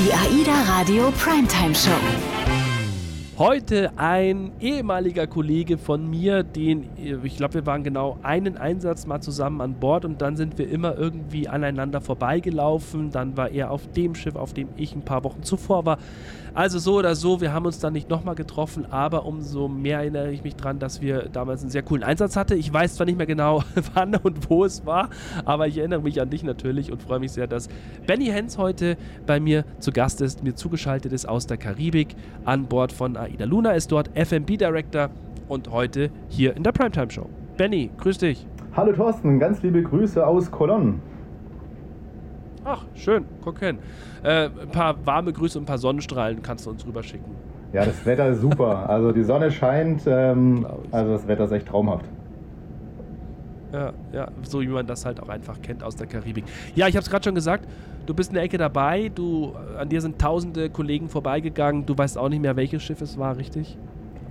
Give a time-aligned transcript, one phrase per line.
[0.00, 1.90] Die AIDA Radio Primetime Show.
[3.36, 6.88] Heute ein ehemaliger Kollege von mir, den,
[7.22, 10.70] ich glaube, wir waren genau einen Einsatz mal zusammen an Bord und dann sind wir
[10.70, 13.10] immer irgendwie aneinander vorbeigelaufen.
[13.10, 15.98] Dann war er auf dem Schiff, auf dem ich ein paar Wochen zuvor war.
[16.52, 20.32] Also so oder so, wir haben uns dann nicht nochmal getroffen, aber umso mehr erinnere
[20.32, 22.58] ich mich daran, dass wir damals einen sehr coolen Einsatz hatten.
[22.58, 23.62] Ich weiß zwar nicht mehr genau,
[23.94, 25.10] wann und wo es war,
[25.44, 27.68] aber ich erinnere mich an dich natürlich und freue mich sehr, dass
[28.06, 28.96] Benny Hens heute
[29.26, 33.44] bei mir zu Gast ist, mir zugeschaltet ist aus der Karibik an Bord von AIDA
[33.44, 35.10] Luna, ist dort FMB Director
[35.48, 37.28] und heute hier in der Primetime Show.
[37.56, 38.46] Benny, grüß dich.
[38.74, 40.94] Hallo Thorsten, ganz liebe Grüße aus Cologne.
[42.64, 43.78] Ach, schön, guck hin.
[44.22, 47.32] Äh, ein paar warme Grüße und ein paar Sonnenstrahlen kannst du uns rüberschicken.
[47.72, 48.88] Ja, das Wetter ist super.
[48.88, 52.04] Also die Sonne scheint, ähm, also das Wetter ist echt traumhaft.
[53.72, 56.44] Ja, ja, so wie man das halt auch einfach kennt aus der Karibik.
[56.74, 57.68] Ja, ich habe es gerade schon gesagt,
[58.06, 62.18] du bist in der Ecke dabei, du, an dir sind tausende Kollegen vorbeigegangen, du weißt
[62.18, 63.78] auch nicht mehr, welches Schiff es war, richtig?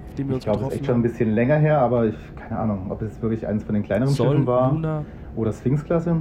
[0.09, 2.07] Auf dem wir uns ich glaube, es ist echt schon ein bisschen länger her, aber
[2.07, 5.05] ich, keine Ahnung, ob es wirklich eines von den kleineren Sol, Schiffen war Luna.
[5.37, 6.17] oder Sphinx-Klasse.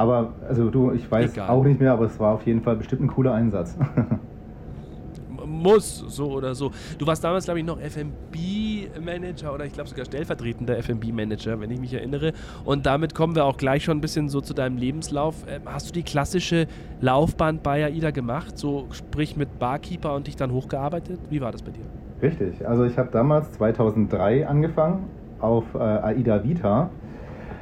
[0.00, 1.50] Aber also du, ich weiß Egal.
[1.50, 3.76] auch nicht mehr, aber es war auf jeden Fall bestimmt ein cooler Einsatz.
[5.44, 6.70] Muss, so oder so.
[6.96, 11.78] Du warst damals, glaube ich, noch FMB-Manager oder ich glaube sogar stellvertretender FMB-Manager, wenn ich
[11.78, 12.32] mich erinnere.
[12.64, 15.44] Und damit kommen wir auch gleich schon ein bisschen so zu deinem Lebenslauf.
[15.46, 16.66] Ähm, hast du die klassische
[17.02, 18.56] Laufbahn bei AIDA gemacht?
[18.56, 21.20] So sprich mit Barkeeper und dich dann hochgearbeitet?
[21.28, 21.84] Wie war das bei dir?
[22.22, 22.66] Richtig.
[22.66, 25.08] Also ich habe damals 2003 angefangen
[25.40, 26.88] auf äh, AIDA Vita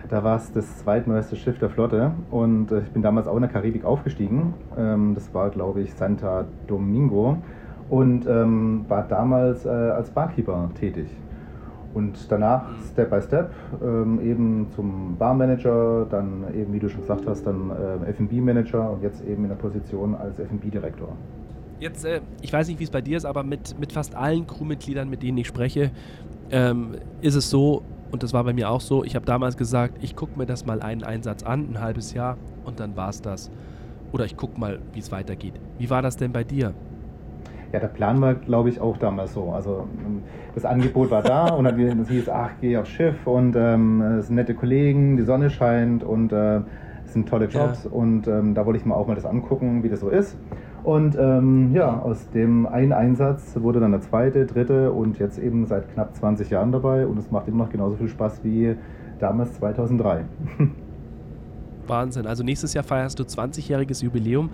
[0.08, 3.42] da war es das zweitneueste Schiff der Flotte und äh, ich bin damals auch in
[3.42, 4.54] der Karibik aufgestiegen.
[4.76, 7.38] Ähm, das war, glaube ich, Santa Domingo
[7.90, 11.08] und ähm, war damals äh, als Barkeeper tätig.
[11.94, 13.50] Und danach Step by Step
[13.82, 19.02] ähm, eben zum Barmanager, dann eben, wie du schon gesagt hast, dann äh, FB-Manager und
[19.02, 21.08] jetzt eben in der Position als FB-Direktor.
[21.80, 24.46] Jetzt, äh, ich weiß nicht, wie es bei dir ist, aber mit, mit fast allen
[24.46, 25.90] Crewmitgliedern, mit denen ich spreche,
[26.50, 29.04] ähm, ist es so, und das war bei mir auch so.
[29.04, 32.36] Ich habe damals gesagt, ich gucke mir das mal einen Einsatz an, ein halbes Jahr,
[32.64, 33.50] und dann war es das.
[34.12, 35.54] Oder ich gucke mal, wie es weitergeht.
[35.78, 36.74] Wie war das denn bei dir?
[37.72, 39.50] Ja, der Plan war, glaube ich, auch damals so.
[39.50, 40.22] Also ähm,
[40.54, 44.36] das Angebot war da und dann hieß, ach, geh aufs Schiff und ähm, es sind
[44.36, 46.60] nette Kollegen, die Sonne scheint und äh,
[47.04, 47.90] es sind tolle Jobs ja.
[47.90, 50.36] und ähm, da wollte ich mir auch mal das angucken, wie das so ist.
[50.82, 55.66] Und ähm, ja, aus dem einen Einsatz wurde dann der zweite, dritte und jetzt eben
[55.66, 58.76] seit knapp 20 Jahren dabei und es macht immer noch genauso viel Spaß wie
[59.18, 60.24] damals 2003.
[61.88, 62.26] Wahnsinn.
[62.26, 64.50] Also nächstes Jahr feierst du 20-jähriges Jubiläum.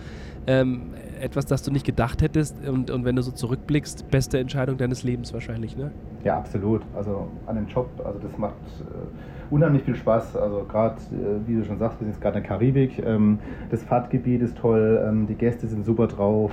[0.46, 0.90] Ähm,
[1.20, 5.02] etwas, das du nicht gedacht hättest und, und wenn du so zurückblickst, beste Entscheidung deines
[5.02, 5.90] Lebens wahrscheinlich, ne?
[6.22, 6.82] Ja, absolut.
[6.94, 10.36] Also an dem Job, also das macht äh, unheimlich viel Spaß.
[10.36, 12.98] Also gerade, äh, wie du schon sagst, wir sind jetzt gerade in der Karibik.
[13.04, 13.38] Ähm,
[13.70, 16.52] das Fahrtgebiet ist toll, ähm, die Gäste sind super drauf.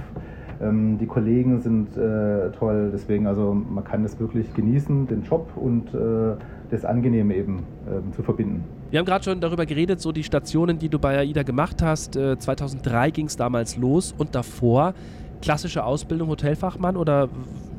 [0.62, 5.50] Ähm, die Kollegen sind äh, toll, deswegen also man kann das wirklich genießen, den Job
[5.56, 6.36] und äh,
[6.70, 8.64] das Angenehme eben ähm, zu verbinden.
[8.92, 12.18] Wir haben gerade schon darüber geredet, so die Stationen, die du bei AIDA gemacht hast.
[12.18, 14.94] Äh, 2003 ging es damals los und davor
[15.42, 17.30] klassische Ausbildung Hotelfachmann oder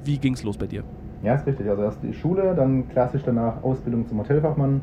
[0.04, 0.84] wie ging es los bei dir?
[1.22, 1.68] Ja, ist richtig.
[1.68, 4.80] Also erst die Schule, dann klassisch danach Ausbildung zum Hotelfachmann.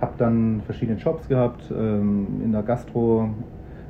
[0.00, 3.28] Habe dann verschiedene Jobs gehabt ähm, in der Gastro,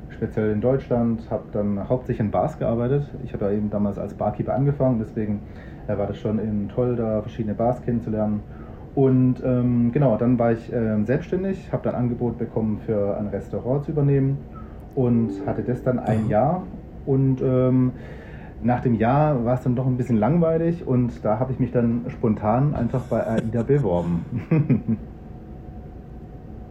[0.09, 1.31] speziell in Deutschland.
[1.31, 3.05] Habe dann hauptsächlich in Bars gearbeitet.
[3.23, 5.43] Ich habe da eben damals als Barkeeper angefangen, deswegen
[5.87, 8.41] äh, war das schon eben toll, da verschiedene Bars kennenzulernen.
[8.99, 13.85] Und ähm, genau, dann war ich äh, selbstständig, habe dann Angebot bekommen, für ein Restaurant
[13.85, 14.37] zu übernehmen
[14.93, 16.29] und hatte das dann ein mhm.
[16.29, 16.63] Jahr.
[17.05, 17.93] Und ähm,
[18.61, 21.71] nach dem Jahr war es dann doch ein bisschen langweilig und da habe ich mich
[21.71, 24.25] dann spontan einfach bei AIDA beworben.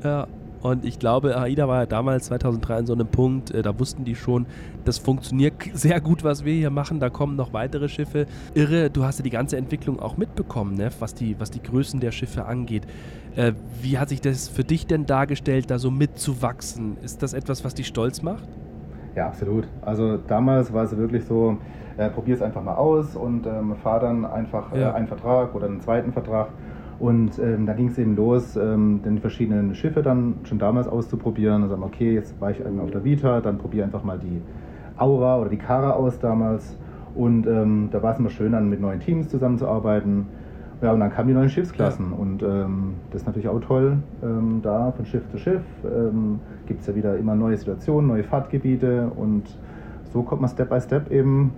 [0.04, 0.26] ja,
[0.62, 4.04] und ich glaube, AIDA war ja damals 2003 an so einem Punkt, äh, da wussten
[4.04, 4.46] die schon,
[4.84, 7.00] das funktioniert sehr gut, was wir hier machen.
[7.00, 8.26] Da kommen noch weitere Schiffe.
[8.54, 10.90] Irre, du hast ja die ganze Entwicklung auch mitbekommen, ne?
[10.98, 12.86] was, die, was die Größen der Schiffe angeht.
[13.36, 16.96] Äh, wie hat sich das für dich denn dargestellt, da so mitzuwachsen?
[17.02, 18.48] Ist das etwas, was dich stolz macht?
[19.14, 19.66] Ja, absolut.
[19.82, 21.58] Also damals war es wirklich so,
[21.96, 24.94] äh, probier es einfach mal aus und ähm, fahr dann einfach äh, ja.
[24.94, 26.48] einen Vertrag oder einen zweiten Vertrag
[26.98, 31.62] und ähm, da ging es eben los, ähm, die verschiedenen Schiffe dann schon damals auszuprobieren.
[31.62, 34.42] Und sagen, okay, jetzt war ich auf der Vita, dann probiere einfach mal die
[34.96, 36.76] Aura oder die Kara aus damals.
[37.14, 40.26] Und ähm, da war es immer schön, dann mit neuen Teams zusammenzuarbeiten.
[40.82, 42.10] Ja, und dann kamen die neuen Schiffsklassen.
[42.10, 42.16] Ja.
[42.16, 46.80] Und ähm, das ist natürlich auch toll, ähm, da von Schiff zu Schiff ähm, gibt
[46.80, 49.10] es ja wieder immer neue Situationen, neue Fahrtgebiete.
[49.16, 49.44] Und
[50.12, 51.52] so kommt man Step by Step eben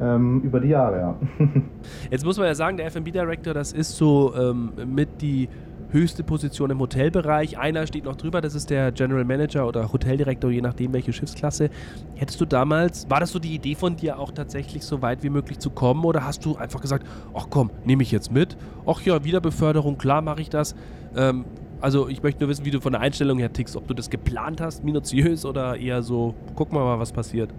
[0.00, 0.98] ähm, über die Jahre.
[0.98, 1.16] Ja.
[2.10, 5.48] Jetzt muss man ja sagen, der FB Director, das ist so ähm, mit die
[5.92, 7.58] höchste Position im Hotelbereich.
[7.58, 11.70] Einer steht noch drüber, das ist der General Manager oder Hoteldirektor, je nachdem welche Schiffsklasse.
[12.14, 15.30] Hättest du damals, war das so die Idee von dir auch tatsächlich so weit wie
[15.30, 18.56] möglich zu kommen oder hast du einfach gesagt, ach komm, nehme ich jetzt mit?
[18.86, 20.74] Ach ja, Wiederbeförderung, klar mache ich das.
[21.16, 21.44] Ähm,
[21.80, 24.10] also ich möchte nur wissen, wie du von der Einstellung her tickst, ob du das
[24.10, 27.50] geplant hast, minutiös oder eher so, guck mal, was passiert.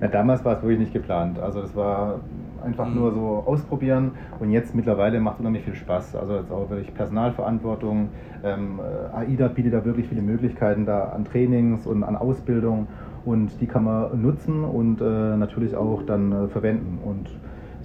[0.00, 1.38] Na, damals war es wirklich nicht geplant.
[1.38, 2.20] Also das war
[2.64, 2.94] einfach mhm.
[2.94, 6.16] nur so ausprobieren und jetzt mittlerweile macht es unheimlich viel Spaß.
[6.16, 8.08] Also jetzt auch wirklich Personalverantwortung.
[8.44, 8.80] Ähm,
[9.12, 12.86] AIDA bietet da wirklich viele Möglichkeiten da an Trainings und an Ausbildung
[13.24, 16.98] und die kann man nutzen und äh, natürlich auch dann äh, verwenden.
[17.04, 17.28] Und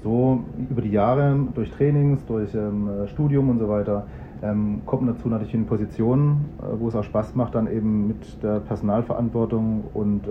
[0.03, 4.05] so über die Jahre durch Trainings, durch ähm, Studium und so weiter
[4.43, 8.07] ähm, kommt man dazu natürlich in Positionen, äh, wo es auch Spaß macht, dann eben
[8.07, 10.27] mit der Personalverantwortung und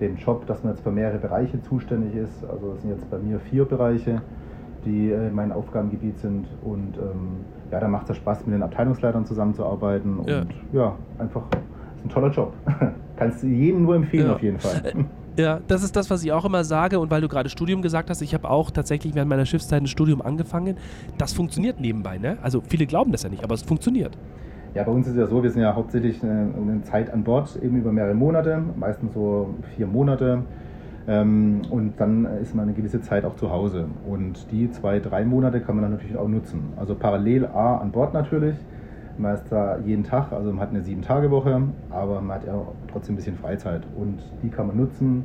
[0.00, 2.44] dem Job, dass man jetzt für mehrere Bereiche zuständig ist.
[2.50, 4.22] Also es sind jetzt bei mir vier Bereiche,
[4.84, 6.46] die äh, in meinem Aufgabengebiet sind.
[6.62, 10.18] Und ähm, ja, da macht es ja Spaß, mit den Abteilungsleitern zusammenzuarbeiten.
[10.18, 10.42] Und ja,
[10.72, 11.42] ja einfach
[11.96, 12.52] ist ein toller Job.
[13.16, 14.34] Kannst du jedem nur empfehlen ja.
[14.34, 14.82] auf jeden Fall.
[14.84, 16.98] Äh, ja, das ist das, was ich auch immer sage.
[16.98, 19.86] Und weil du gerade Studium gesagt hast, ich habe auch tatsächlich während meiner Schiffszeit ein
[19.86, 20.76] Studium angefangen.
[21.16, 22.38] Das funktioniert nebenbei, ne?
[22.42, 24.16] Also viele glauben das ja nicht, aber es funktioniert.
[24.74, 27.24] Ja, bei uns ist es ja so, wir sind ja hauptsächlich eine, eine Zeit an
[27.24, 30.42] Bord, eben über mehrere Monate, meistens so vier Monate.
[31.06, 33.86] Ähm, und dann ist man eine gewisse Zeit auch zu Hause.
[34.06, 36.74] Und die zwei, drei Monate kann man dann natürlich auch nutzen.
[36.76, 38.56] Also parallel A an Bord natürlich.
[39.16, 42.54] Man ist da jeden Tag, also man hat eine sieben-Tage-Woche, aber man hat ja
[42.92, 43.82] trotzdem ein bisschen Freizeit.
[43.96, 45.24] Und die kann man nutzen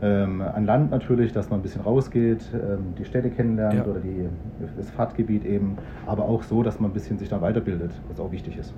[0.00, 3.84] ähm, an Land natürlich, dass man ein bisschen rausgeht, ähm, die Städte kennenlernt ja.
[3.84, 4.28] oder die,
[4.76, 8.30] das Fahrtgebiet eben, aber auch so, dass man ein bisschen sich da weiterbildet, was auch
[8.30, 8.72] wichtig ist.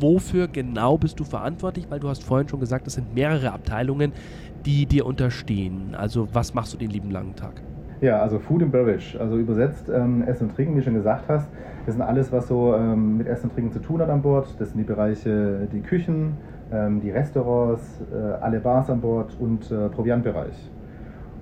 [0.00, 1.86] Wofür genau bist du verantwortlich?
[1.90, 4.12] Weil du hast vorhin schon gesagt, es sind mehrere Abteilungen,
[4.64, 5.94] die dir unterstehen.
[5.96, 7.62] Also was machst du den lieben langen Tag?
[8.00, 11.24] Ja, also Food and Beverage, also übersetzt ähm, Essen und Trinken, wie du schon gesagt
[11.28, 11.48] hast.
[11.84, 14.54] Das sind alles, was so ähm, mit Essen und Trinken zu tun hat an Bord.
[14.58, 16.36] Das sind die Bereiche, die Küchen,
[16.72, 20.70] ähm, die Restaurants, äh, alle Bars an Bord und äh, Proviantbereich.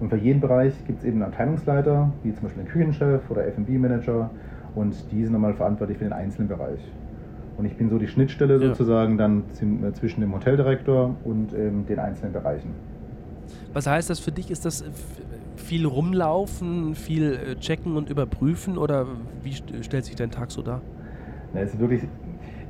[0.00, 3.46] Und für jeden Bereich gibt es eben einen Abteilungsleiter, wie zum Beispiel den Küchenchef oder
[3.46, 4.30] F&B-Manager
[4.74, 6.80] und die sind nochmal verantwortlich für den einzelnen Bereich.
[7.56, 8.68] Und ich bin so die Schnittstelle ja.
[8.68, 12.70] sozusagen dann äh, zwischen dem Hoteldirektor und ähm, den einzelnen Bereichen.
[13.72, 14.50] Was heißt das für dich?
[14.50, 14.84] Ist das
[15.56, 19.06] viel rumlaufen, viel checken und überprüfen oder
[19.42, 20.82] wie stellt sich dein Tag so dar?
[21.52, 22.02] Na, es ist wirklich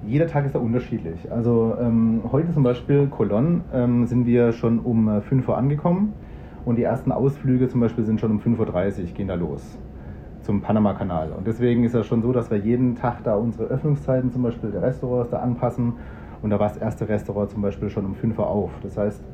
[0.07, 1.31] jeder Tag ist da unterschiedlich.
[1.31, 6.13] Also ähm, heute zum Beispiel Colon ähm, sind wir schon um 5 äh, Uhr angekommen
[6.65, 9.79] und die ersten Ausflüge zum Beispiel sind schon um 5.30 Uhr, gehen da los
[10.43, 11.33] zum Panama-Kanal.
[11.33, 14.71] Und deswegen ist das schon so, dass wir jeden Tag da unsere Öffnungszeiten zum Beispiel
[14.71, 15.95] der Restaurants da anpassen.
[16.41, 18.71] Und da war das erste Restaurant zum Beispiel schon um 5 Uhr auf.
[18.83, 19.25] Das heißt,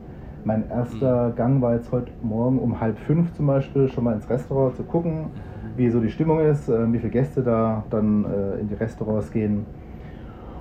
[0.44, 1.36] mein erster mhm.
[1.36, 4.82] Gang war jetzt heute Morgen um halb fünf zum Beispiel schon mal ins Restaurant zu
[4.82, 5.28] gucken, mhm.
[5.76, 9.30] wie so die Stimmung ist, äh, wie viele Gäste da dann äh, in die Restaurants
[9.30, 9.66] gehen.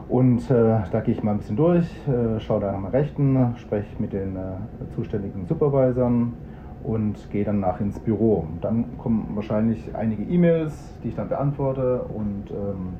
[0.09, 3.55] Und äh, da gehe ich mal ein bisschen durch, äh, schaue da nach meinem Rechten,
[3.55, 4.39] spreche mit den äh,
[4.93, 6.33] zuständigen Supervisern
[6.83, 8.45] und gehe dann nach ins Büro.
[8.59, 10.73] Dann kommen wahrscheinlich einige E-Mails,
[11.03, 12.93] die ich dann beantworte und ähm,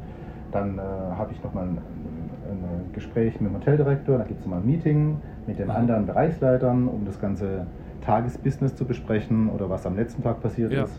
[0.52, 4.62] dann äh, habe ich nochmal ein, ein, Gespräch mit dem Hoteldirektor, dann gibt es nochmal
[4.62, 5.18] ein Meeting
[5.52, 7.66] mit den anderen Bereichsleitern, um das ganze
[8.06, 10.86] Tagesbusiness zu besprechen oder was am letzten Tag passiert ja.
[10.86, 10.98] ist.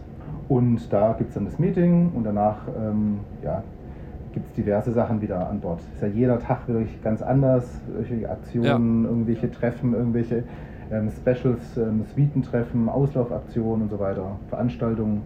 [0.49, 3.63] Und da gibt es dann das Meeting und danach ähm, ja,
[4.35, 5.81] gibt es diverse Sachen wieder an Bord.
[5.95, 9.11] Ist ja jeder Tag wirklich ganz anders, irgendwelche Aktionen, ja.
[9.11, 10.45] irgendwelche Treffen, irgendwelche
[10.91, 15.23] ähm, Specials, ähm, Suitentreffen, Auslaufaktionen und so weiter, Veranstaltungen.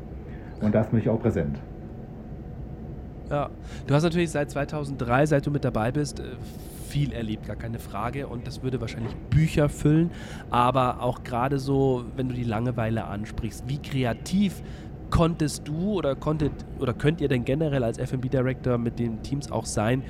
[0.60, 1.58] Und da ist mich auch präsent.
[3.28, 3.50] Ja,
[3.88, 6.22] du hast natürlich seit 2003, seit du mit dabei bist, äh,
[6.96, 8.26] viel erlebt, gar keine Frage.
[8.26, 10.10] Und das würde wahrscheinlich Bücher füllen.
[10.48, 14.62] Aber auch gerade so, wenn du die Langeweile ansprichst, wie kreativ
[15.10, 19.52] konntest du oder konntet oder könnt ihr denn generell als F&B Director mit den Teams
[19.52, 20.02] auch sein,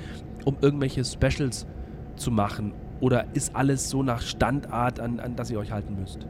[0.45, 1.67] um irgendwelche Specials
[2.15, 2.71] zu machen?
[3.01, 6.25] Oder ist alles so nach Standart, an, an das ihr euch halten müsst?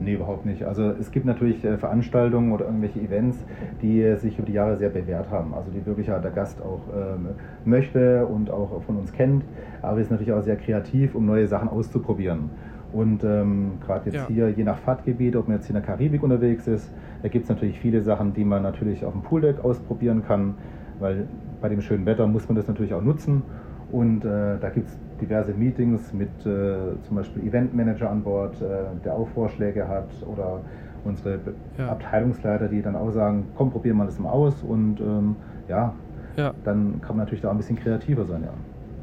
[0.00, 0.64] Nee, überhaupt nicht.
[0.64, 3.38] Also es gibt natürlich äh, Veranstaltungen oder irgendwelche Events,
[3.80, 5.54] die äh, sich über die Jahre sehr bewährt haben.
[5.54, 7.28] Also die wirklich ja der Gast auch ähm,
[7.64, 9.44] möchte und auch von uns kennt.
[9.82, 12.50] Aber es ist natürlich auch sehr kreativ, um neue Sachen auszuprobieren.
[12.92, 14.26] Und ähm, gerade jetzt ja.
[14.28, 17.44] hier, je nach Fahrtgebiet, ob man jetzt hier in der Karibik unterwegs ist, da gibt
[17.44, 20.54] es natürlich viele Sachen, die man natürlich auf dem Pooldeck ausprobieren kann,
[21.00, 21.26] weil
[21.60, 23.42] bei dem schönen Wetter muss man das natürlich auch nutzen.
[23.90, 28.66] Und äh, da gibt es diverse Meetings mit äh, zum Beispiel Eventmanager an Bord, äh,
[29.04, 30.60] der auch Vorschläge hat oder
[31.04, 31.38] unsere
[31.78, 31.88] ja.
[31.90, 35.36] Abteilungsleiter, die dann auch sagen, komm, probier mal das mal aus und ähm,
[35.68, 35.94] ja,
[36.36, 38.52] ja, dann kann man natürlich da ein bisschen kreativer sein, ja.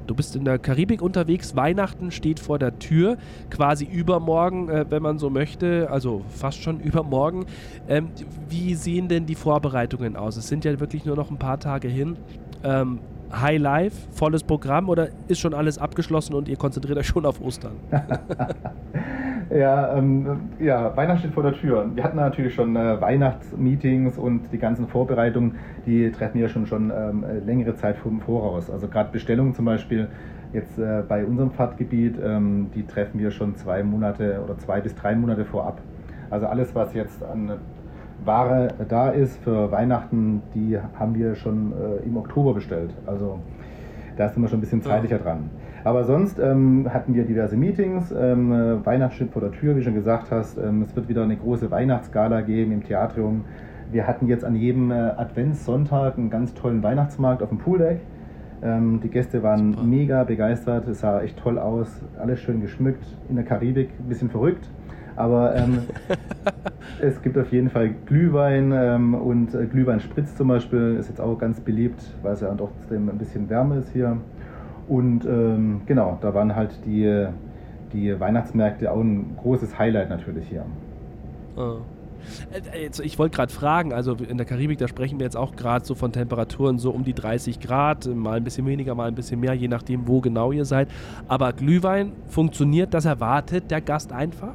[0.08, 3.18] Du bist in der Karibik unterwegs, Weihnachten steht vor der Tür,
[3.50, 7.46] quasi übermorgen, äh, wenn man so möchte, also fast schon übermorgen.
[7.88, 8.10] Ähm,
[8.50, 10.38] wie sehen denn die Vorbereitungen aus?
[10.38, 12.18] Es sind ja wirklich nur noch ein paar Tage hin.
[12.64, 13.00] Ähm,
[13.34, 17.42] High Life, volles Programm oder ist schon alles abgeschlossen und ihr konzentriert euch schon auf
[17.42, 17.74] Ostern?
[19.50, 21.90] ja, ähm, ja, Weihnachten steht vor der Tür.
[21.94, 26.92] Wir hatten natürlich schon äh, Weihnachtsmeetings und die ganzen Vorbereitungen, die treffen wir schon schon
[26.92, 28.70] ähm, längere Zeit vom Voraus.
[28.70, 30.10] Also gerade Bestellungen zum Beispiel
[30.54, 34.96] jetzt äh, bei unserem Fahrtgebiet, ähm, die treffen wir schon zwei Monate oder zwei bis
[34.96, 35.82] drei Monate vorab.
[36.30, 37.60] Also alles, was jetzt an
[38.26, 42.92] Ware da ist für Weihnachten, die haben wir schon äh, im Oktober bestellt.
[43.06, 43.40] Also
[44.18, 45.50] da sind wir schon ein bisschen zeitlicher dran.
[45.84, 48.12] Aber sonst ähm, hatten wir diverse Meetings.
[48.12, 50.58] Ähm, äh, Weihnachten steht vor der Tür, wie schon gesagt hast.
[50.58, 53.46] Ähm, es wird wieder eine große Weihnachtsgala geben im Theatrium.
[53.92, 58.02] Wir hatten jetzt an jedem äh, Adventssonntag einen ganz tollen Weihnachtsmarkt auf dem Pooldeck.
[58.64, 59.84] Ähm, die Gäste waren Super.
[59.84, 60.88] mega begeistert.
[60.88, 61.88] Es sah echt toll aus.
[62.20, 63.04] Alles schön geschmückt.
[63.28, 64.70] In der Karibik ein bisschen verrückt.
[65.16, 65.80] Aber ähm,
[67.02, 71.38] es gibt auf jeden Fall Glühwein ähm, und äh, Glühweinspritz zum Beispiel ist jetzt auch
[71.38, 74.18] ganz beliebt, weil es ja trotzdem ein bisschen wärmer ist hier.
[74.88, 77.28] Und ähm, genau, da waren halt die,
[77.94, 80.66] die Weihnachtsmärkte auch ein großes Highlight natürlich hier.
[81.56, 81.78] Oh.
[83.04, 85.96] Ich wollte gerade fragen, also in der Karibik, da sprechen wir jetzt auch gerade so
[85.96, 89.54] von Temperaturen so um die 30 Grad, mal ein bisschen weniger, mal ein bisschen mehr,
[89.54, 90.90] je nachdem, wo genau ihr seid.
[91.28, 94.54] Aber Glühwein, funktioniert das erwartet der Gast einfach?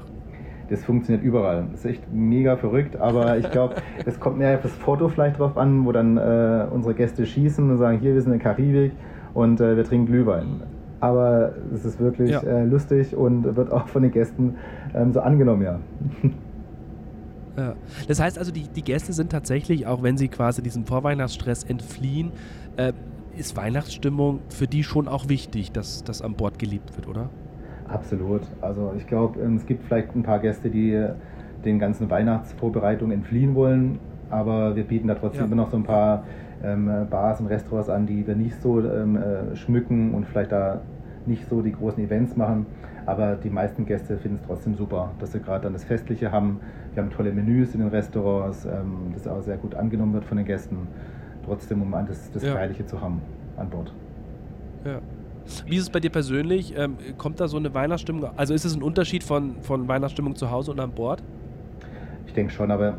[0.68, 1.66] Das funktioniert überall.
[1.70, 5.38] Das ist echt mega verrückt, aber ich glaube, es kommt mehr auf das Foto vielleicht
[5.38, 8.52] drauf an, wo dann äh, unsere Gäste schießen und sagen, hier, wir sind in der
[8.52, 8.92] Karibik
[9.34, 10.62] und äh, wir trinken Glühwein.
[11.00, 12.40] Aber es ist wirklich ja.
[12.40, 14.56] äh, lustig und wird auch von den Gästen
[14.94, 15.80] ähm, so angenommen, ja.
[17.56, 17.74] Ja.
[18.06, 22.32] Das heißt also, die, die Gäste sind tatsächlich, auch wenn sie quasi diesem Vorweihnachtsstress entfliehen,
[22.76, 22.92] äh,
[23.36, 27.30] ist Weihnachtsstimmung für die schon auch wichtig, dass das an Bord gelebt wird, oder?
[27.88, 28.42] Absolut.
[28.60, 31.06] Also ich glaube, ähm, es gibt vielleicht ein paar Gäste, die
[31.64, 33.98] den ganzen Weihnachtsvorbereitungen entfliehen wollen,
[34.30, 35.46] aber wir bieten da trotzdem ja.
[35.46, 36.24] immer noch so ein paar
[36.64, 40.80] ähm, Bars und Restaurants an, die wir nicht so ähm, äh, schmücken und vielleicht da
[41.26, 42.66] nicht so die großen Events machen.
[43.04, 46.60] Aber die meisten Gäste finden es trotzdem super, dass sie gerade dann das Festliche haben.
[46.94, 50.36] Wir haben tolle Menüs in den Restaurants, ähm, das auch sehr gut angenommen wird von
[50.36, 50.88] den Gästen.
[51.44, 52.54] Trotzdem, um das, das ja.
[52.54, 53.20] Feierliche zu haben
[53.56, 53.92] an Bord.
[54.84, 54.98] Ja.
[55.66, 56.74] Wie ist es bei dir persönlich?
[56.76, 58.30] Ähm, kommt da so eine Weihnachtsstimmung?
[58.36, 61.22] Also ist es ein Unterschied von, von Weihnachtsstimmung zu Hause und an Bord?
[62.26, 62.94] Ich denke schon, aber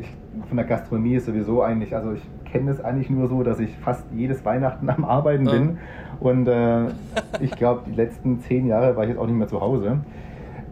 [0.00, 0.08] ich,
[0.48, 3.70] von der Gastronomie ist sowieso eigentlich, also ich kenne es eigentlich nur so, dass ich
[3.78, 5.52] fast jedes Weihnachten am Arbeiten ja.
[5.52, 5.78] bin.
[6.20, 6.86] Und äh,
[7.40, 10.00] ich glaube, die letzten zehn Jahre war ich jetzt auch nicht mehr zu Hause.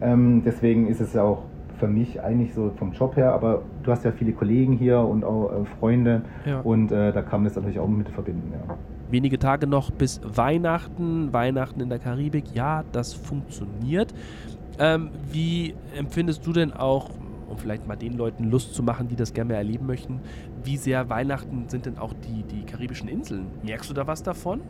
[0.01, 1.43] Ähm, deswegen ist es ja auch
[1.79, 5.23] für mich eigentlich so vom Job her, aber du hast ja viele Kollegen hier und
[5.23, 6.59] auch äh, Freunde ja.
[6.59, 8.51] und äh, da kann man das natürlich auch mit verbinden.
[8.53, 8.75] Ja
[9.09, 11.33] wenige Tage noch bis Weihnachten.
[11.33, 14.13] Weihnachten in der Karibik, ja, das funktioniert.
[14.79, 17.09] Ähm, wie empfindest du denn auch,
[17.49, 20.21] um vielleicht mal den Leuten Lust zu machen, die das gerne erleben möchten,
[20.63, 23.47] wie sehr Weihnachten sind denn auch die, die karibischen Inseln?
[23.63, 24.61] Merkst du da was davon?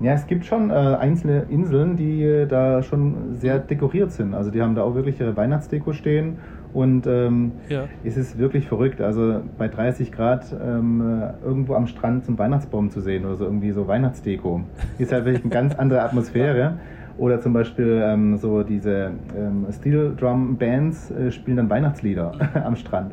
[0.00, 4.34] Ja, es gibt schon äh, einzelne Inseln, die äh, da schon sehr dekoriert sind.
[4.34, 6.38] Also die haben da auch wirklich ihre Weihnachtsdeko stehen
[6.74, 7.84] und ähm, ja.
[8.02, 9.00] es ist wirklich verrückt.
[9.00, 13.70] Also bei 30 Grad ähm, irgendwo am Strand zum Weihnachtsbaum zu sehen oder so irgendwie
[13.70, 14.60] so Weihnachtsdeko.
[14.98, 16.78] Ist halt wirklich eine ganz andere Atmosphäre.
[17.16, 22.32] Oder zum Beispiel ähm, so diese ähm, Steel Drum Bands äh, spielen dann Weihnachtslieder
[22.64, 23.12] am Strand.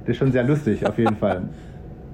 [0.00, 1.42] Das ist schon sehr lustig, auf jeden Fall.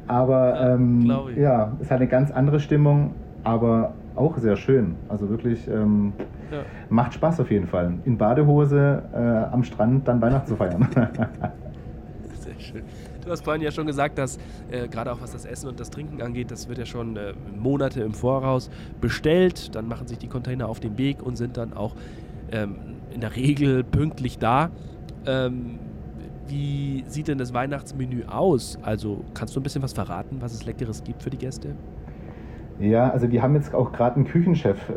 [0.08, 3.12] Aber ähm, ja, es hat eine ganz andere Stimmung,
[3.44, 4.96] aber auch sehr schön.
[5.08, 6.12] Also wirklich ähm,
[6.50, 6.62] ja.
[6.88, 7.94] macht Spaß auf jeden Fall.
[8.04, 10.88] In Badehose äh, am Strand dann Weihnachten zu feiern.
[12.40, 12.82] sehr schön.
[13.24, 14.38] Du hast vorhin ja schon gesagt, dass
[14.70, 17.34] äh, gerade auch was das Essen und das Trinken angeht, das wird ja schon äh,
[17.56, 18.70] Monate im Voraus
[19.00, 19.74] bestellt.
[19.74, 21.94] Dann machen sich die Container auf den Weg und sind dann auch
[22.50, 22.76] ähm,
[23.10, 24.70] in der Regel pünktlich da.
[25.26, 25.78] Ähm,
[26.46, 28.78] wie sieht denn das Weihnachtsmenü aus?
[28.80, 31.74] Also kannst du ein bisschen was verraten, was es Leckeres gibt für die Gäste?
[32.80, 34.92] Ja, also wir haben jetzt auch gerade einen Küchenchef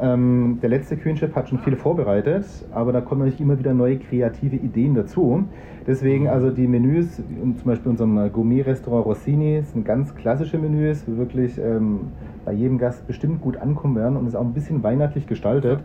[0.00, 3.98] Ähm, der letzte Küchenchef hat schon viel vorbereitet, aber da kommen natürlich immer wieder neue
[3.98, 5.44] kreative Ideen dazu.
[5.86, 12.12] Deswegen also die Menüs, zum Beispiel unserem Gourmet-Restaurant Rossini, sind ganz klassische Menüs, wirklich ähm,
[12.46, 15.80] bei jedem Gast bestimmt gut ankommen werden und ist auch ein bisschen weihnachtlich gestaltet.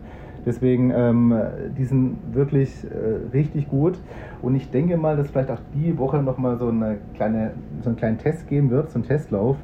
[0.46, 1.34] Deswegen, ähm,
[1.76, 4.00] die sind wirklich äh, richtig gut.
[4.40, 8.48] Und ich denke mal, dass vielleicht auch die Woche nochmal so, so einen kleinen Test
[8.48, 9.58] geben wird, so einen Testlauf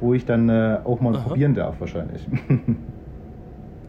[0.00, 1.28] wo ich dann äh, auch mal Aha.
[1.28, 2.26] probieren darf wahrscheinlich.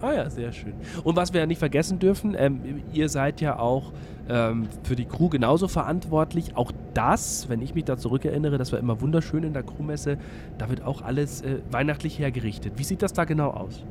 [0.01, 0.73] Ah ja, sehr schön.
[1.03, 2.59] Und was wir ja nicht vergessen dürfen, ähm,
[2.93, 3.91] ihr seid ja auch
[4.29, 6.55] ähm, für die Crew genauso verantwortlich.
[6.55, 10.17] Auch das, wenn ich mich da zurückerinnere, das war immer wunderschön in der Crewmesse,
[10.57, 12.73] da wird auch alles äh, weihnachtlich hergerichtet.
[12.75, 13.83] Wie sieht das da genau aus?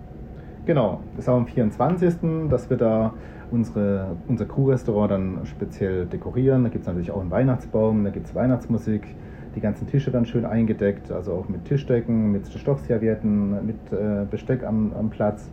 [0.66, 2.14] Genau, das ist am 24.,
[2.49, 3.12] dass wir da
[3.50, 6.64] unsere, unser Crew-Restaurant dann speziell dekorieren.
[6.64, 9.02] Da gibt es natürlich auch einen Weihnachtsbaum, da gibt es Weihnachtsmusik,
[9.55, 14.65] die ganzen Tische dann schön eingedeckt, also auch mit Tischdecken, mit Stoffservietten, mit äh, Besteck
[14.65, 15.51] am, am Platz.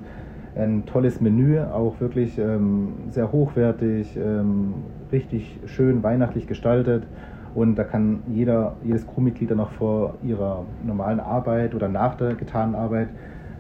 [0.55, 4.73] Ein tolles Menü, auch wirklich ähm, sehr hochwertig, ähm,
[5.11, 7.07] richtig schön weihnachtlich gestaltet.
[7.53, 12.35] Und da kann jeder, jedes Crewmitglied dann noch vor ihrer normalen Arbeit oder nach der
[12.35, 13.09] getanen Arbeit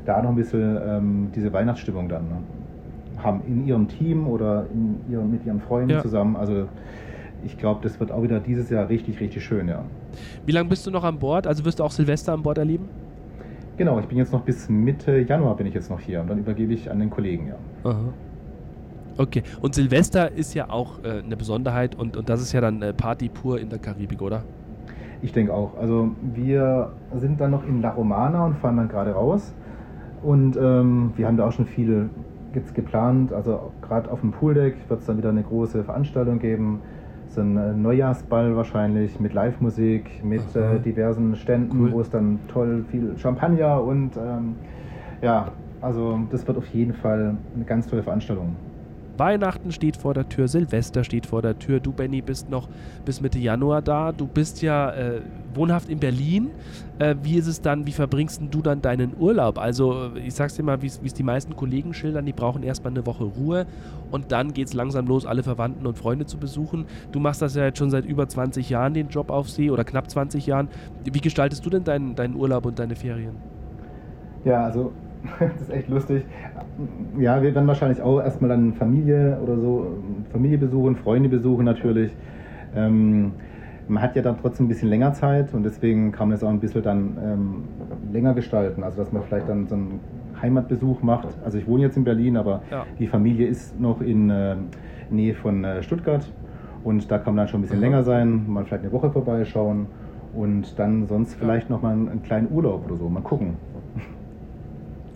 [0.05, 2.37] da noch ein bisschen ähm, diese Weihnachtsstimmung dann ne?
[3.23, 6.01] haben in ihrem Team oder in ihrem, mit ihren Freunden ja.
[6.01, 6.35] zusammen.
[6.35, 6.67] Also
[7.43, 9.83] ich glaube, das wird auch wieder dieses Jahr richtig, richtig schön, ja.
[10.45, 11.47] Wie lange bist du noch an Bord?
[11.47, 12.87] Also wirst du auch Silvester an Bord erleben?
[13.77, 16.37] Genau, ich bin jetzt noch bis Mitte Januar bin ich jetzt noch hier und dann
[16.37, 17.89] übergebe ich an den Kollegen, ja.
[17.89, 18.13] Aha.
[19.17, 22.81] Okay, und Silvester ist ja auch äh, eine Besonderheit und, und das ist ja dann
[22.81, 24.43] äh, Party pur in der Karibik, oder?
[25.21, 25.77] Ich denke auch.
[25.77, 29.53] Also wir sind dann noch in La Romana und fahren dann gerade raus.
[30.23, 32.09] Und ähm, wir haben da auch schon viel
[32.53, 33.31] jetzt geplant.
[33.33, 36.79] Also gerade auf dem Pooldeck wird es dann wieder eine große Veranstaltung geben.
[37.33, 41.91] So ein äh, Neujahrsball wahrscheinlich mit Live-Musik, mit äh, diversen Ständen, cool.
[41.93, 44.57] wo es dann toll viel Champagner und ähm,
[45.21, 48.57] ja, also das wird auf jeden Fall eine ganz tolle Veranstaltung.
[49.17, 51.79] Weihnachten steht vor der Tür, Silvester steht vor der Tür.
[51.79, 52.69] Du, Benny, bist noch
[53.05, 54.11] bis Mitte Januar da.
[54.11, 55.21] Du bist ja äh,
[55.53, 56.49] wohnhaft in Berlin.
[56.99, 59.57] Äh, wie ist es dann, wie verbringst du dann deinen Urlaub?
[59.57, 62.93] Also, äh, ich sag's dir mal, wie es die meisten Kollegen schildern, die brauchen erstmal
[62.93, 63.65] eine Woche Ruhe
[64.11, 66.85] und dann geht es langsam los, alle Verwandten und Freunde zu besuchen.
[67.11, 69.83] Du machst das ja jetzt schon seit über 20 Jahren, den Job auf See oder
[69.83, 70.67] knapp 20 Jahren.
[71.03, 73.35] Wie gestaltest du denn deinen, deinen Urlaub und deine Ferien?
[74.43, 74.91] Ja, also
[75.39, 76.25] das ist echt lustig.
[77.17, 79.97] Ja, wir werden wahrscheinlich auch erstmal dann Familie oder so,
[80.31, 82.11] Familie besuchen, Freunde besuchen natürlich.
[82.75, 83.31] Ähm,
[83.87, 86.49] man hat ja dann trotzdem ein bisschen länger Zeit und deswegen kann man es auch
[86.49, 87.63] ein bisschen dann ähm,
[88.13, 88.83] länger gestalten.
[88.83, 89.99] Also dass man vielleicht dann so einen
[90.41, 91.27] Heimatbesuch macht.
[91.43, 92.85] Also ich wohne jetzt in Berlin, aber ja.
[92.97, 94.55] die Familie ist noch in äh,
[95.09, 96.31] Nähe von äh, Stuttgart
[96.83, 97.83] und da kann man dann schon ein bisschen mhm.
[97.83, 99.87] länger sein, mal vielleicht eine Woche vorbeischauen
[100.33, 103.09] und dann sonst vielleicht noch mal einen, einen kleinen Urlaub oder so.
[103.09, 103.55] Mal gucken.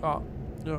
[0.06, 0.22] Ah,
[0.66, 0.78] ja.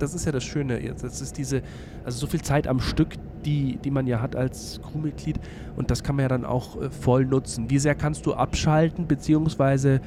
[0.00, 1.04] Das ist ja das Schöne jetzt.
[1.04, 1.62] Das ist diese,
[2.04, 3.10] also so viel Zeit am Stück,
[3.44, 5.38] die, die man ja hat als Crewmitglied
[5.76, 7.70] und das kann man ja dann auch äh, voll nutzen.
[7.70, 10.00] Wie sehr kannst du abschalten, beziehungsweise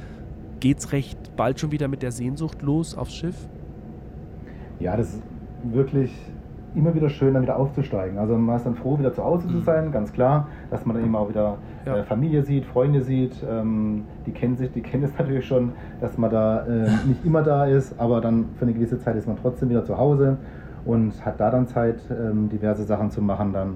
[0.60, 3.48] geht es recht bald schon wieder mit der Sehnsucht los aufs Schiff?
[4.80, 5.22] Ja, das ist
[5.62, 6.10] wirklich
[6.74, 8.18] immer wieder schön, dann wieder aufzusteigen.
[8.18, 9.62] Also man ist dann froh, wieder zu Hause zu mhm.
[9.62, 11.98] sein, ganz klar, dass man dann eben auch wieder ja.
[11.98, 13.34] äh, Familie sieht, Freunde sieht.
[13.48, 17.42] Ähm, die kennen sich, die kennen es natürlich schon, dass man da äh, nicht immer
[17.42, 20.36] da ist, aber dann für eine gewisse Zeit ist man trotzdem wieder zu Hause
[20.84, 23.74] und hat da dann Zeit, ähm, diverse Sachen zu machen dann.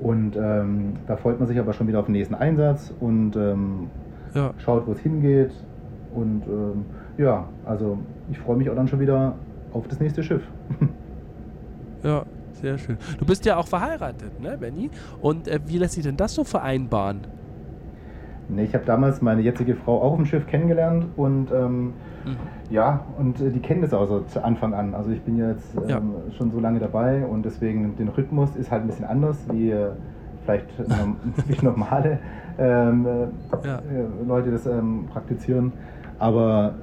[0.00, 3.88] Und ähm, da freut man sich aber schon wieder auf den nächsten Einsatz und ähm,
[4.34, 4.52] ja.
[4.58, 5.52] schaut, wo es hingeht.
[6.14, 6.86] Und ähm,
[7.18, 7.98] ja, also
[8.30, 9.34] ich freue mich auch dann schon wieder
[9.72, 10.42] auf das nächste Schiff.
[12.02, 12.24] Ja,
[12.60, 12.96] sehr schön.
[13.18, 14.90] Du bist ja auch verheiratet, ne, Benny?
[15.20, 17.20] Und äh, wie lässt sich denn das so vereinbaren?
[18.48, 21.92] Nee, ich habe damals meine jetzige Frau auch dem Schiff kennengelernt und ähm, mhm.
[22.68, 24.94] ja, und äh, die kennen das auch so zu Anfang an.
[24.94, 26.00] Also ich bin jetzt ähm, ja.
[26.36, 29.90] schon so lange dabei und deswegen den Rhythmus ist halt ein bisschen anders wie äh,
[30.44, 30.66] vielleicht
[31.46, 32.18] wie normale
[32.58, 33.76] ähm, äh, ja.
[33.76, 35.72] Äh, Leute das ähm, praktizieren.
[36.18, 36.74] Aber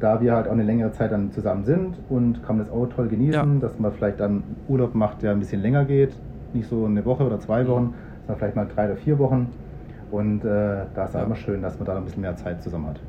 [0.00, 2.86] da wir halt auch eine längere Zeit dann zusammen sind und kann man das auch
[2.86, 3.60] toll genießen, ja.
[3.60, 6.14] dass man vielleicht dann Urlaub macht, der ein bisschen länger geht,
[6.52, 7.94] nicht so eine Woche oder zwei Wochen,
[8.26, 9.48] sondern vielleicht mal drei oder vier Wochen.
[10.10, 11.22] Und äh, da ist ja.
[11.22, 13.00] immer schön, dass man da ein bisschen mehr Zeit zusammen hat.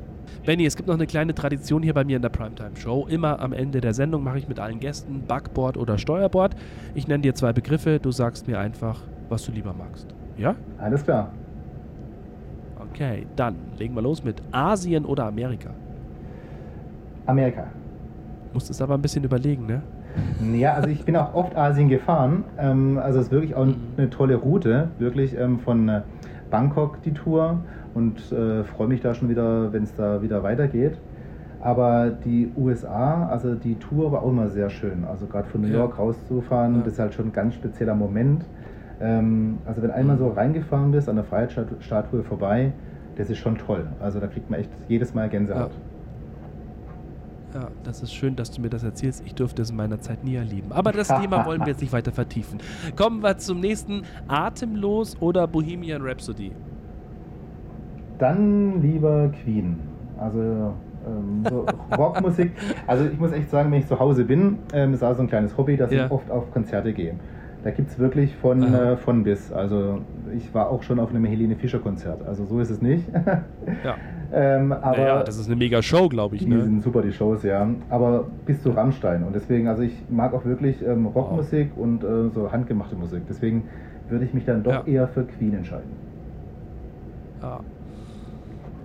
[0.44, 3.06] Benny, es gibt noch eine kleine Tradition hier bei mir in der Primetime Show.
[3.08, 6.54] Immer am Ende der Sendung mache ich mit allen Gästen Backboard oder Steuerbord.
[6.94, 10.14] Ich nenne dir zwei Begriffe, du sagst mir einfach, was du lieber magst.
[10.36, 10.54] Ja?
[10.78, 11.32] Alles klar.
[12.92, 15.70] Okay, dann legen wir los mit Asien oder Amerika.
[17.28, 17.64] Amerika.
[18.54, 19.82] Musstest aber ein bisschen überlegen, ne?
[20.54, 22.44] Ja, also ich bin auch oft Asien gefahren.
[22.58, 23.76] Ähm, also es ist wirklich auch mhm.
[23.96, 26.00] eine tolle Route, wirklich ähm, von äh,
[26.50, 27.60] Bangkok die Tour
[27.94, 30.98] und äh, freue mich da schon wieder, wenn es da wieder weitergeht.
[31.60, 35.04] Aber die USA, also die Tour war auch immer sehr schön.
[35.04, 36.04] Also gerade von New York ja.
[36.04, 36.82] rauszufahren, ja.
[36.82, 38.44] das ist halt schon ein ganz spezieller Moment.
[39.00, 40.32] Ähm, also wenn einmal so mhm.
[40.32, 42.72] reingefahren bist, an der Freiheitsstatue vorbei,
[43.16, 43.86] das ist schon toll.
[44.00, 45.72] Also da kriegt man echt jedes Mal Gänsehaut.
[45.72, 45.87] Ja.
[47.54, 49.22] Ja, das ist schön, dass du mir das erzählst.
[49.24, 50.70] Ich durfte es in meiner Zeit nie erleben.
[50.70, 52.58] Aber das Thema wollen wir jetzt nicht weiter vertiefen.
[52.96, 54.02] Kommen wir zum nächsten.
[54.28, 56.52] Atemlos oder Bohemian Rhapsody?
[58.18, 59.78] Dann lieber Queen.
[60.18, 60.74] Also
[61.06, 62.52] ähm, so Rockmusik.
[62.86, 65.28] Also ich muss echt sagen, wenn ich zu Hause bin, ähm, ist auch so ein
[65.28, 66.06] kleines Hobby, dass ja.
[66.06, 67.14] ich oft auf Konzerte gehe.
[67.68, 69.52] Da gibt es wirklich von, äh, von bis.
[69.52, 70.00] Also
[70.34, 72.26] ich war auch schon auf einem Helene Fischer Konzert.
[72.26, 73.04] Also so ist es nicht.
[73.84, 73.94] ja.
[74.32, 76.44] ähm, aber ja, das ist eine mega Show, glaube ich.
[76.44, 76.62] Die ne?
[76.62, 77.68] sind super, die Shows, ja.
[77.90, 79.22] Aber bis zu Rammstein.
[79.22, 81.84] Und deswegen, also ich mag auch wirklich ähm, Rockmusik wow.
[81.84, 83.24] und äh, so handgemachte Musik.
[83.28, 83.64] Deswegen
[84.08, 84.92] würde ich mich dann doch ja.
[85.02, 85.90] eher für Queen entscheiden.
[87.42, 87.60] Ja.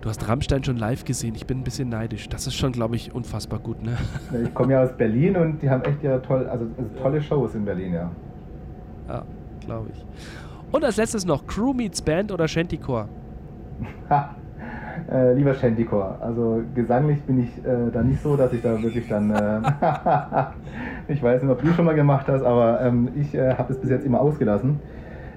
[0.02, 1.36] Du hast Rammstein schon live gesehen.
[1.36, 2.28] Ich bin ein bisschen neidisch.
[2.28, 3.96] Das ist schon, glaube ich, unfassbar gut, ne?
[4.44, 7.56] Ich komme ja aus Berlin und die haben echt ja toll, also, also tolle Shows
[7.56, 8.12] in Berlin, ja.
[9.08, 9.26] Ja,
[9.60, 10.06] glaube ich.
[10.72, 13.10] Und als letztes noch Crew Meets Band oder Shantycore?
[14.10, 14.36] Ha,
[15.12, 16.20] äh, lieber Shantycore.
[16.22, 19.32] Also gesanglich bin ich äh, da nicht so, dass ich da wirklich dann.
[19.32, 19.62] Äh,
[21.14, 23.80] ich weiß nicht, ob du schon mal gemacht hast, aber ähm, ich äh, habe es
[23.80, 24.82] bis jetzt immer ausgelassen.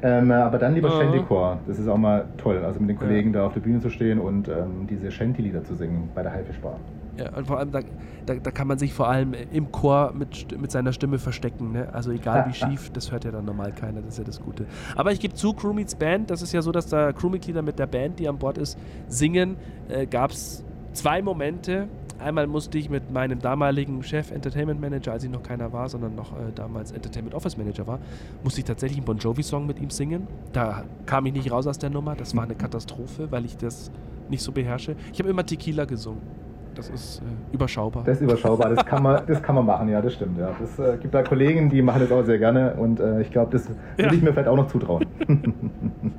[0.03, 1.59] Ähm, aber dann lieber Shantycore.
[1.67, 3.41] Das ist auch mal toll, also mit den Kollegen ja.
[3.41, 6.79] da auf der Bühne zu stehen und ähm, diese Shanty-Lieder zu singen bei der Haifischbar.
[7.17, 7.81] Ja, und vor allem, da,
[8.27, 11.73] da, da, kann man sich vor allem im Chor mit, mit seiner Stimme verstecken.
[11.73, 11.89] Ne?
[11.93, 14.67] Also egal wie schief, das hört ja dann normal keiner, das ist ja das Gute.
[14.97, 17.87] Aber ich gebe zu, Crewmeets Band, das ist ja so, dass da Crewmitglieder mit der
[17.87, 18.79] Band, die an Bord ist,
[19.09, 19.57] singen.
[19.89, 21.89] Äh, Gab es zwei Momente.
[22.19, 26.15] Einmal musste ich mit meinem damaligen Chef Entertainment Manager, als ich noch keiner war, sondern
[26.15, 27.99] noch äh, damals Entertainment Office Manager war,
[28.43, 30.27] musste ich tatsächlich einen Bon Jovi-Song mit ihm singen.
[30.53, 32.15] Da kam ich nicht raus aus der Nummer.
[32.15, 33.91] Das war eine Katastrophe, weil ich das
[34.29, 34.97] nicht so beherrsche.
[35.13, 36.21] Ich habe immer Tequila gesungen.
[36.75, 38.05] Das ist äh, überschaubar.
[38.05, 40.39] Das ist überschaubar, das kann, man, das kann man machen, ja, das stimmt.
[40.39, 40.51] Ja.
[40.63, 43.51] Es äh, gibt da Kollegen, die machen das auch sehr gerne und äh, ich glaube,
[43.53, 45.07] das würde ich mir vielleicht auch noch zutrauen.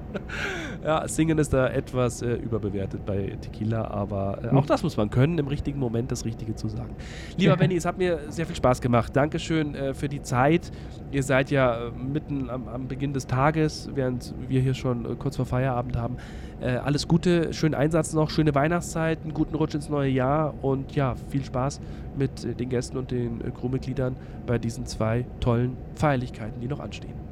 [0.84, 4.68] ja, Singen ist da etwas äh, überbewertet bei Tequila, aber äh, auch hm.
[4.68, 6.96] das muss man können, im richtigen Moment das Richtige zu sagen.
[7.38, 9.16] Lieber Benny, es hat mir sehr viel Spaß gemacht.
[9.16, 10.72] Dankeschön äh, für die Zeit.
[11.12, 15.46] Ihr seid ja mitten am, am, Beginn des Tages, während wir hier schon kurz vor
[15.46, 16.18] Feierabend haben.
[16.60, 20.96] Äh, alles Gute, schönen Einsatz noch, schöne Weihnachtszeit, einen guten Rutsch ins neue Jahr und
[20.96, 21.80] ja, viel Spaß
[22.18, 24.16] mit äh, den Gästen und den äh, Crewmitgliedern
[24.48, 27.27] bei diesen zwei tollen Feierlichkeiten, die noch anstehen.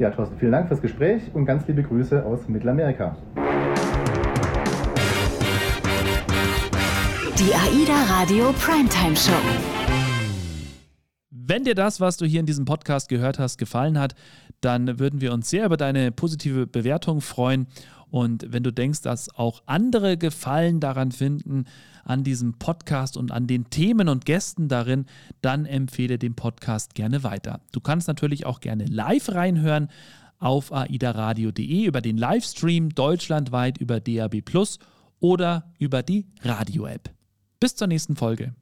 [0.00, 3.18] Ja, Thorsten, vielen Dank fürs Gespräch und ganz liebe Grüße aus Mittelamerika.
[7.38, 9.32] Die AIDA Radio Primetime Show.
[11.28, 14.14] Wenn dir das, was du hier in diesem Podcast gehört hast, gefallen hat,
[14.62, 17.66] dann würden wir uns sehr über deine positive Bewertung freuen.
[18.08, 21.66] Und wenn du denkst, dass auch andere Gefallen daran finden,
[22.04, 25.06] an diesem Podcast und an den Themen und Gästen darin,
[25.42, 27.60] dann empfehle den Podcast gerne weiter.
[27.72, 29.88] Du kannst natürlich auch gerne live reinhören
[30.38, 34.78] auf aidaradio.de über den Livestream deutschlandweit über DAB Plus
[35.20, 37.10] oder über die Radio-App.
[37.60, 38.54] Bis zur nächsten Folge.